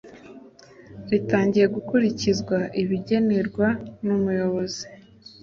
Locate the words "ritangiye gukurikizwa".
1.09-2.57